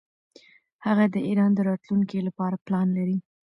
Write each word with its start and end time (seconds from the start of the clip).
هغه 0.85 1.05
د 1.13 1.15
ایران 1.27 1.51
د 1.55 1.59
راتلونکي 1.69 2.19
لپاره 2.27 2.55
پلان 2.65 2.87
لري. 2.97 3.17